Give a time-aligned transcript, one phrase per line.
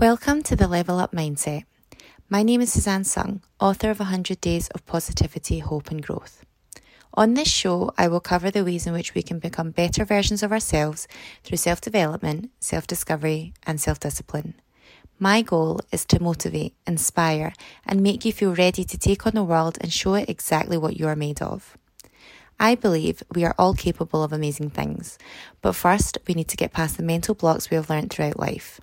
[0.00, 1.64] Welcome to the Level Up Mindset.
[2.30, 6.44] My name is Suzanne Sung, author of 100 Days of Positivity, Hope and Growth.
[7.14, 10.44] On this show, I will cover the ways in which we can become better versions
[10.44, 11.08] of ourselves
[11.42, 14.54] through self development, self discovery, and self discipline.
[15.18, 17.52] My goal is to motivate, inspire,
[17.84, 20.96] and make you feel ready to take on the world and show it exactly what
[20.96, 21.76] you are made of.
[22.60, 25.18] I believe we are all capable of amazing things,
[25.60, 28.80] but first we need to get past the mental blocks we have learned throughout life.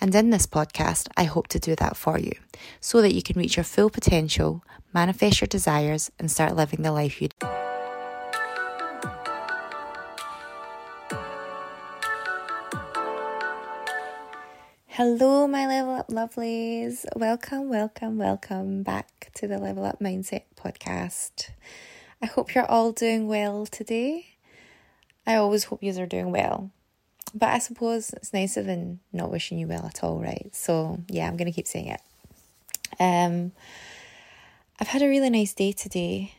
[0.00, 2.32] And in this podcast, I hope to do that for you
[2.80, 4.62] so that you can reach your full potential,
[4.92, 7.28] manifest your desires, and start living the life you
[14.96, 17.04] Hello, my level up lovelies.
[17.16, 21.50] Welcome, welcome, welcome back to the Level Up Mindset podcast.
[22.22, 24.36] I hope you're all doing well today.
[25.26, 26.70] I always hope you are doing well.
[27.34, 30.48] But I suppose it's nicer than not wishing you well at all, right?
[30.52, 32.00] So, yeah, I'm to keep saying it.
[33.00, 33.52] Um,
[34.80, 36.34] I've had a really nice day today.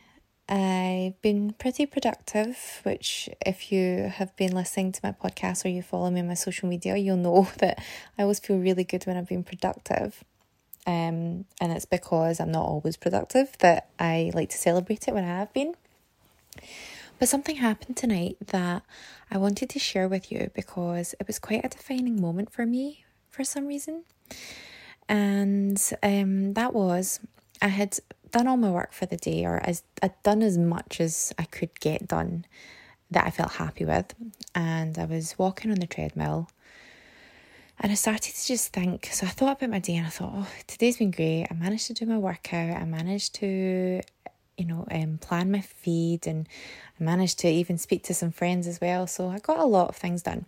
[0.48, 5.82] I've been pretty productive, which, if you have been listening to my podcast or you
[5.82, 7.82] follow me on my social media, you'll know that
[8.18, 10.24] I always feel really good when I've been productive.
[10.86, 15.24] Um, and it's because I'm not always productive that I like to celebrate it when
[15.24, 15.74] I have been.
[17.18, 18.82] But something happened tonight that
[19.30, 23.04] I wanted to share with you because it was quite a defining moment for me
[23.30, 24.04] for some reason.
[25.08, 27.20] And um, that was
[27.62, 27.98] I had
[28.32, 31.44] done all my work for the day, or as I'd done as much as I
[31.44, 32.44] could get done
[33.10, 34.12] that I felt happy with.
[34.54, 36.50] And I was walking on the treadmill
[37.78, 39.08] and I started to just think.
[39.12, 41.46] So I thought about my day and I thought, oh, today's been great.
[41.50, 42.76] I managed to do my workout.
[42.76, 44.00] I managed to,
[44.56, 46.48] you know, um, plan my feed and
[46.98, 49.06] I managed to even speak to some friends as well.
[49.06, 50.46] So I got a lot of things done.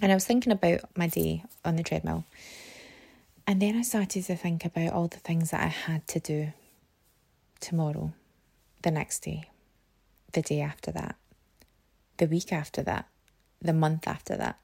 [0.00, 2.24] And I was thinking about my day on the treadmill.
[3.46, 6.52] And then I started to think about all the things that I had to do
[7.60, 8.12] tomorrow,
[8.82, 9.44] the next day,
[10.32, 11.16] the day after that,
[12.16, 13.06] the week after that,
[13.60, 14.58] the month after that.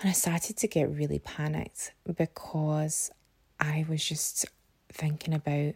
[0.00, 3.10] And I started to get really panicked because
[3.60, 4.46] I was just
[4.90, 5.74] thinking about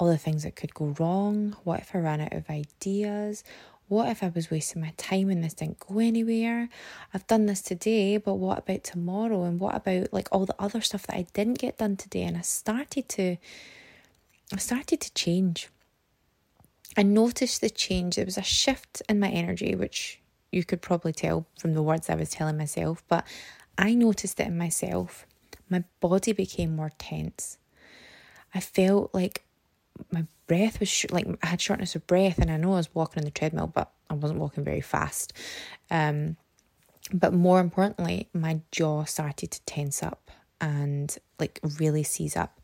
[0.00, 1.54] all the things that could go wrong.
[1.62, 3.44] What if I ran out of ideas?
[3.88, 6.70] What if I was wasting my time and this didn't go anywhere?
[7.12, 9.42] I've done this today, but what about tomorrow?
[9.42, 12.22] And what about like all the other stuff that I didn't get done today?
[12.22, 13.36] And I started to
[14.52, 15.68] I started to change.
[16.96, 18.16] I noticed the change.
[18.16, 20.18] There was a shift in my energy, which
[20.50, 23.26] you could probably tell from the words I was telling myself, but
[23.76, 25.26] I noticed it in myself.
[25.68, 27.58] My body became more tense.
[28.54, 29.44] I felt like
[30.10, 32.94] my breath was sh- like I had shortness of breath, and I know I was
[32.94, 35.32] walking on the treadmill, but I wasn't walking very fast.
[35.90, 36.36] Um,
[37.12, 40.30] but more importantly, my jaw started to tense up
[40.60, 42.60] and like really seize up.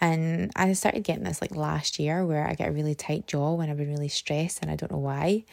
[0.00, 3.54] And I started getting this like last year where I get a really tight jaw
[3.54, 5.44] when I've been really stressed, and I don't know why.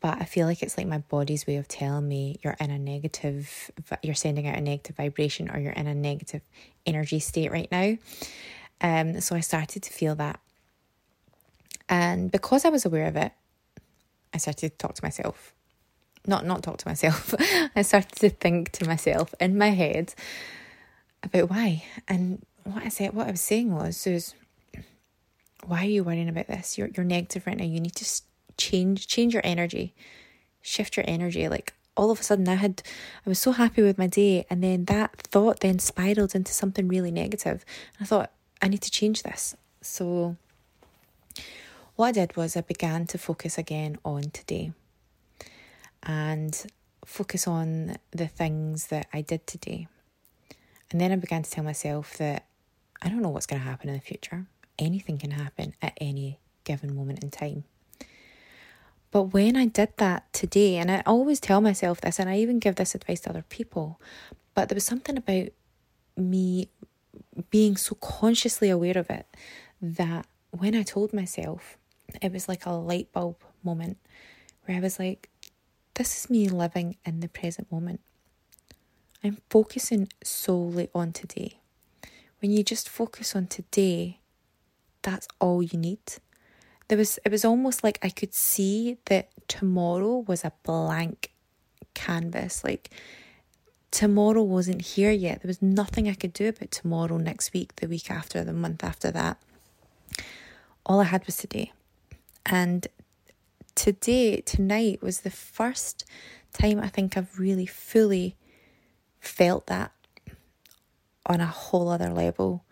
[0.00, 2.78] But I feel like it's like my body's way of telling me you're in a
[2.78, 3.70] negative,
[4.02, 6.42] you're sending out a negative vibration or you're in a negative
[6.84, 7.96] energy state right now.
[8.82, 10.40] Um, so I started to feel that
[11.88, 13.32] and because I was aware of it,
[14.32, 15.54] I started to talk to myself.
[16.26, 17.34] Not not talk to myself.
[17.76, 20.14] I started to think to myself in my head
[21.22, 21.84] about why.
[22.08, 24.34] And what I said what I was saying was,
[25.64, 26.78] why are you worrying about this?
[26.78, 27.64] You're you're negative right now.
[27.64, 28.22] You need to
[28.56, 29.94] change change your energy.
[30.62, 31.48] Shift your energy.
[31.48, 32.82] Like all of a sudden I had
[33.26, 36.88] I was so happy with my day and then that thought then spiraled into something
[36.88, 37.64] really negative.
[38.00, 39.54] I thought I need to change this.
[39.82, 40.36] So
[41.96, 44.72] what I did was I began to focus again on today
[46.02, 46.66] and
[47.04, 49.86] focus on the things that I did today.
[50.90, 52.46] And then I began to tell myself that
[53.00, 54.46] I don't know what's going to happen in the future.
[54.78, 57.64] Anything can happen at any given moment in time.
[59.10, 62.58] But when I did that today, and I always tell myself this, and I even
[62.58, 64.00] give this advice to other people,
[64.54, 65.50] but there was something about
[66.16, 66.68] me
[67.50, 69.26] being so consciously aware of it
[69.80, 71.76] that when I told myself,
[72.22, 73.98] it was like a light bulb moment
[74.64, 75.28] where I was like,
[75.94, 78.00] this is me living in the present moment.
[79.22, 81.58] I'm focusing solely on today.
[82.40, 84.18] When you just focus on today,
[85.02, 86.00] that's all you need.
[86.88, 91.32] There was it was almost like I could see that tomorrow was a blank
[91.94, 92.62] canvas.
[92.64, 92.90] Like
[93.90, 95.40] tomorrow wasn't here yet.
[95.42, 98.84] There was nothing I could do about tomorrow, next week, the week after, the month
[98.84, 99.40] after that.
[100.84, 101.72] All I had was today.
[102.46, 102.86] And
[103.74, 106.04] today, tonight, was the first
[106.52, 108.36] time I think I've really fully
[109.20, 109.92] felt that.
[111.26, 112.64] on a whole other level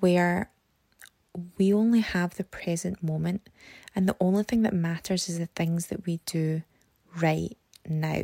[0.00, 0.50] where
[1.58, 3.48] we only have the present moment,
[3.94, 6.62] and the only thing that matters is the things that we do
[7.20, 7.56] right
[7.86, 8.22] now.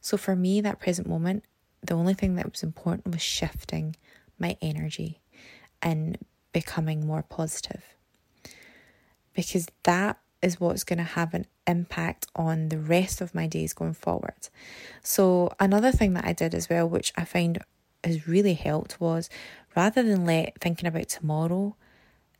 [0.00, 1.44] So for me, that present moment,
[1.82, 3.96] the only thing that was important was shifting
[4.38, 5.20] my energy
[5.82, 6.18] and
[6.52, 7.82] becoming more positive.
[9.36, 13.72] Because that is what's going to have an impact on the rest of my days
[13.72, 14.48] going forward.
[15.02, 17.58] So, another thing that I did as well, which I find
[18.02, 19.30] has really helped, was
[19.76, 21.76] rather than let thinking about tomorrow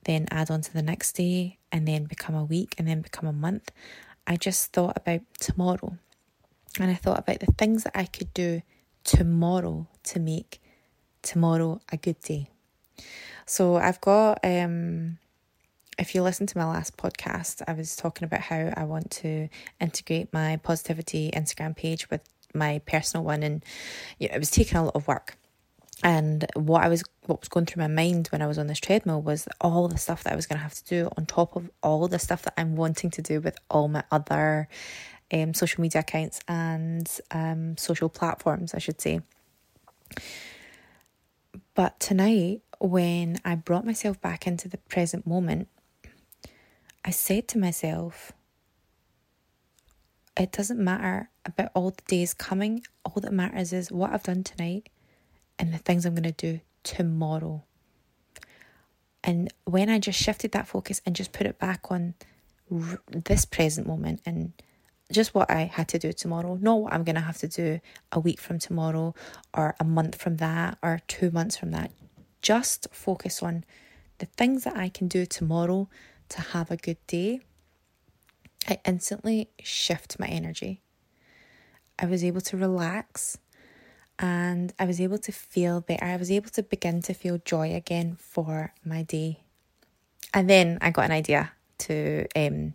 [0.06, 3.28] then add on to the next day and then become a week and then become
[3.28, 3.70] a month,
[4.26, 5.98] I just thought about tomorrow.
[6.78, 8.62] And I thought about the things that I could do
[9.04, 10.60] tomorrow to make
[11.22, 12.48] tomorrow a good day.
[13.46, 15.18] So I've got um
[15.98, 19.48] if you listen to my last podcast, I was talking about how I want to
[19.80, 22.20] integrate my positivity Instagram page with
[22.54, 23.64] my personal one and
[24.18, 25.36] you know, it was taking a lot of work.
[26.02, 28.78] And what I was what was going through my mind when I was on this
[28.78, 31.56] treadmill was all the stuff that I was going to have to do on top
[31.56, 34.68] of all the stuff that I'm wanting to do with all my other
[35.32, 39.20] um, social media accounts and um, social platforms, I should say.
[41.74, 45.68] But tonight, when I brought myself back into the present moment,
[47.06, 48.32] I said to myself,
[50.36, 52.84] it doesn't matter about all the days coming.
[53.04, 54.88] All that matters is what I've done tonight
[55.56, 57.62] and the things I'm going to do tomorrow.
[59.22, 62.14] And when I just shifted that focus and just put it back on
[62.72, 64.52] r- this present moment and
[65.12, 67.78] just what I had to do tomorrow, not what I'm going to have to do
[68.10, 69.14] a week from tomorrow
[69.54, 71.92] or a month from that or two months from that.
[72.42, 73.62] Just focus on
[74.18, 75.88] the things that I can do tomorrow
[76.30, 77.40] to have a good day.
[78.68, 80.82] I instantly shift my energy.
[81.98, 83.38] I was able to relax
[84.18, 86.04] and I was able to feel better.
[86.04, 89.40] I was able to begin to feel joy again for my day.
[90.34, 92.74] And then I got an idea to um,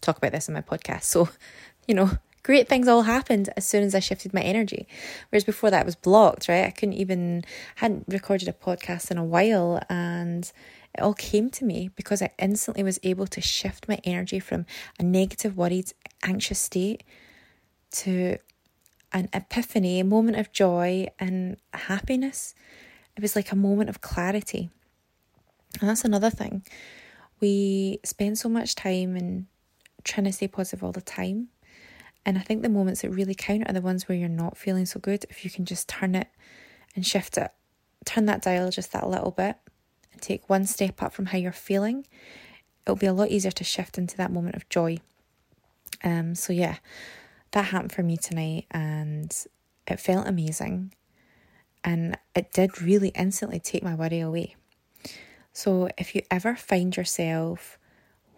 [0.00, 1.04] talk about this in my podcast.
[1.04, 1.28] So,
[1.88, 2.10] you know,
[2.42, 4.86] great things all happened as soon as I shifted my energy.
[5.30, 6.64] Whereas before that was blocked, right?
[6.66, 7.44] I couldn't even
[7.76, 10.50] hadn't recorded a podcast in a while and
[10.94, 14.64] it all came to me because I instantly was able to shift my energy from
[14.98, 15.92] a negative, worried,
[16.22, 17.02] anxious state
[17.92, 18.38] to
[19.12, 22.54] an epiphany, a moment of joy and happiness.
[23.16, 24.70] It was like a moment of clarity.
[25.80, 26.64] And that's another thing.
[27.40, 29.46] We spend so much time in
[30.04, 31.48] trying to stay positive all the time.
[32.24, 34.86] And I think the moments that really count are the ones where you're not feeling
[34.86, 35.26] so good.
[35.28, 36.28] If you can just turn it
[36.94, 37.50] and shift it,
[38.04, 39.56] turn that dial just that little bit
[40.14, 42.06] and take one step up from how you're feeling,
[42.86, 44.98] it'll be a lot easier to shift into that moment of joy.
[46.02, 46.76] Um, so yeah,
[47.50, 49.34] that happened for me tonight and
[49.86, 50.92] it felt amazing
[51.84, 54.56] and it did really instantly take my worry away.
[55.52, 57.78] So if you ever find yourself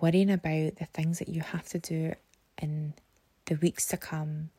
[0.00, 2.14] worrying about the things that you have to do
[2.60, 2.94] in
[3.46, 4.50] the weeks to come,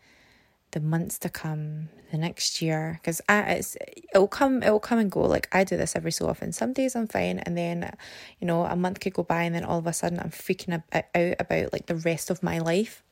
[0.71, 3.77] the months to come, the next year, because it's
[4.13, 5.21] it'll come it'll come and go.
[5.21, 6.51] Like I do this every so often.
[6.51, 7.91] Some days I'm fine, and then
[8.39, 10.81] you know a month could go by, and then all of a sudden I'm freaking
[10.93, 13.03] out about like the rest of my life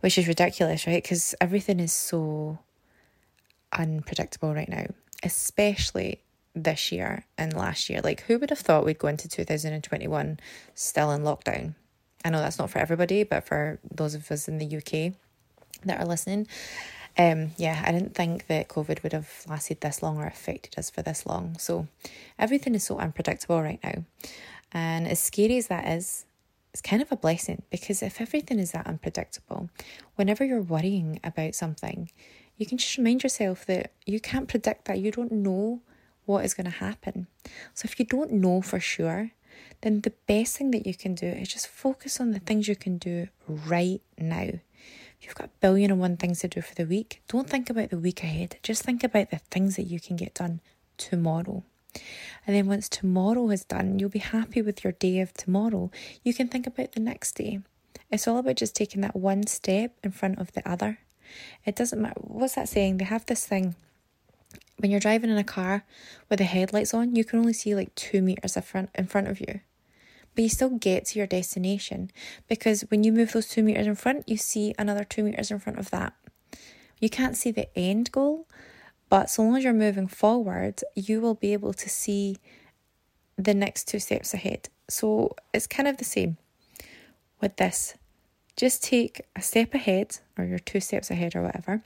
[0.00, 1.02] which is ridiculous, right?
[1.02, 2.58] Because everything is so
[3.72, 4.86] unpredictable right now,
[5.22, 6.22] especially
[6.54, 8.00] this year and last year.
[8.02, 10.40] Like, who would have thought we'd go into 2021
[10.74, 11.74] still in lockdown?
[12.24, 15.14] I know that's not for everybody, but for those of us in the UK
[15.84, 16.46] that are listening,
[17.18, 20.90] um, yeah, I didn't think that COVID would have lasted this long or affected us
[20.90, 21.56] for this long.
[21.58, 21.88] So
[22.38, 24.04] everything is so unpredictable right now.
[24.72, 26.24] And as scary as that is,
[26.72, 29.70] it's kind of a blessing because if everything is that unpredictable,
[30.14, 32.10] whenever you're worrying about something,
[32.56, 35.00] you can just remind yourself that you can't predict that.
[35.00, 35.80] You don't know
[36.26, 37.26] what is going to happen.
[37.74, 39.32] So if you don't know for sure,
[39.80, 42.76] then the best thing that you can do is just focus on the things you
[42.76, 44.50] can do right now.
[45.20, 47.90] You've got a billion and one things to do for the week, don't think about
[47.90, 48.56] the week ahead.
[48.62, 50.60] Just think about the things that you can get done
[50.96, 51.62] tomorrow.
[52.46, 55.90] And then once tomorrow is done, you'll be happy with your day of tomorrow.
[56.22, 57.60] You can think about the next day.
[58.10, 60.98] It's all about just taking that one step in front of the other.
[61.64, 62.20] It doesn't matter.
[62.20, 62.96] What's that saying?
[62.96, 63.76] They have this thing.
[64.78, 65.84] When you're driving in a car
[66.28, 69.60] with the headlights on, you can only see like two meters in front of you.
[70.34, 72.10] But you still get to your destination
[72.48, 75.58] because when you move those two meters in front, you see another two meters in
[75.58, 76.14] front of that.
[77.00, 78.46] You can't see the end goal,
[79.08, 82.36] but so long as you're moving forward, you will be able to see
[83.36, 84.68] the next two steps ahead.
[84.88, 86.36] So it's kind of the same
[87.40, 87.94] with this.
[88.56, 91.82] Just take a step ahead, or your two steps ahead, or whatever.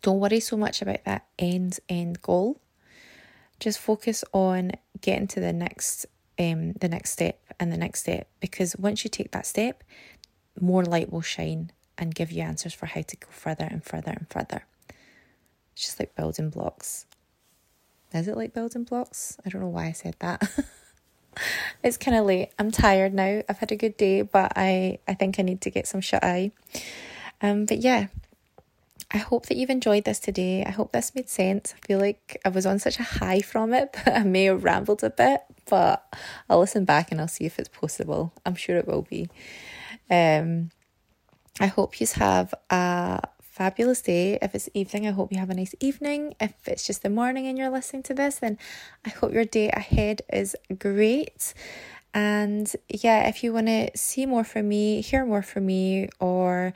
[0.00, 2.58] Don't worry so much about that end end goal.
[3.60, 6.06] just focus on getting to the next
[6.40, 9.84] um the next step and the next step because once you take that step,
[10.58, 14.10] more light will shine and give you answers for how to go further and further
[14.10, 14.64] and further.
[15.74, 17.06] It's just like building blocks.
[18.12, 19.36] Is it like building blocks?
[19.44, 20.42] I don't know why I said that.
[21.82, 22.50] it's kind of late.
[22.58, 23.42] I'm tired now.
[23.48, 26.24] I've had a good day, but I, I think I need to get some shut
[26.24, 26.52] eye.
[27.40, 28.08] Um, but yeah,
[29.12, 30.64] I hope that you've enjoyed this today.
[30.64, 31.74] I hope this made sense.
[31.76, 34.62] I feel like I was on such a high from it that I may have
[34.62, 36.04] rambled a bit, but
[36.48, 38.32] I'll listen back and I'll see if it's possible.
[38.46, 39.28] I'm sure it will be.
[40.08, 40.70] Um,
[41.58, 44.38] I hope you have a fabulous day.
[44.40, 46.34] If it's evening, I hope you have a nice evening.
[46.40, 48.58] If it's just the morning and you're listening to this, then
[49.04, 51.52] I hope your day ahead is great.
[52.14, 56.72] And yeah, if you want to see more from me, hear more from me, or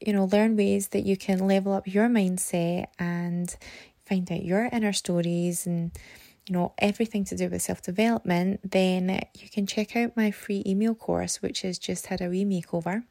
[0.00, 3.54] you know, learn ways that you can level up your mindset and
[4.04, 5.92] find out your inner stories and
[6.46, 10.62] you know everything to do with self development, then you can check out my free
[10.66, 13.04] email course, which has just had a wee makeover.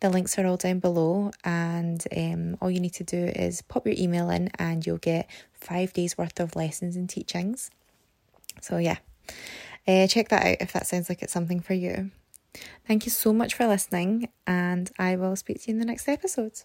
[0.00, 3.86] The links are all down below, and um, all you need to do is pop
[3.86, 7.70] your email in, and you'll get five days worth of lessons and teachings.
[8.60, 8.98] So, yeah,
[9.86, 12.10] uh, check that out if that sounds like it's something for you.
[12.86, 16.08] Thank you so much for listening, and I will speak to you in the next
[16.08, 16.60] episode.